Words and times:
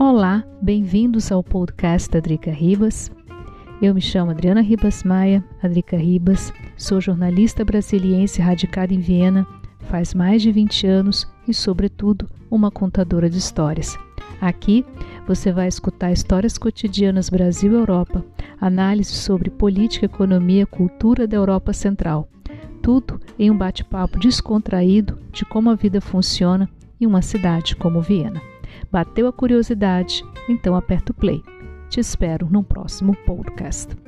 Olá, 0.00 0.44
bem-vindos 0.62 1.32
ao 1.32 1.42
podcast 1.42 2.08
da 2.08 2.20
Drica 2.20 2.52
Ribas. 2.52 3.10
Eu 3.82 3.92
me 3.92 4.00
chamo 4.00 4.30
Adriana 4.30 4.60
Ribas 4.60 5.02
Maia, 5.02 5.44
Adrica 5.60 5.96
Ribas, 5.96 6.52
sou 6.76 7.00
jornalista 7.00 7.64
brasiliense 7.64 8.40
radicada 8.40 8.94
em 8.94 9.00
Viena, 9.00 9.44
faz 9.90 10.14
mais 10.14 10.40
de 10.40 10.52
20 10.52 10.86
anos 10.86 11.28
e, 11.48 11.52
sobretudo, 11.52 12.30
uma 12.48 12.70
contadora 12.70 13.28
de 13.28 13.38
histórias. 13.38 13.98
Aqui 14.40 14.86
você 15.26 15.50
vai 15.50 15.66
escutar 15.66 16.12
histórias 16.12 16.56
cotidianas 16.56 17.28
Brasil 17.28 17.72
e 17.72 17.74
Europa, 17.74 18.24
análise 18.60 19.14
sobre 19.14 19.50
política, 19.50 20.06
economia, 20.06 20.64
cultura 20.64 21.26
da 21.26 21.36
Europa 21.36 21.72
Central. 21.72 22.28
Tudo 22.80 23.20
em 23.36 23.50
um 23.50 23.58
bate-papo 23.58 24.20
descontraído 24.20 25.18
de 25.32 25.44
como 25.44 25.70
a 25.70 25.74
vida 25.74 26.00
funciona 26.00 26.70
em 27.00 27.06
uma 27.06 27.20
cidade 27.20 27.74
como 27.74 28.00
Viena. 28.00 28.40
Bateu 28.90 29.26
a 29.26 29.32
curiosidade? 29.32 30.24
Então 30.48 30.74
aperta 30.74 31.12
o 31.12 31.14
play. 31.14 31.42
Te 31.88 32.00
espero 32.00 32.48
no 32.50 32.62
próximo 32.62 33.16
podcast. 33.24 34.07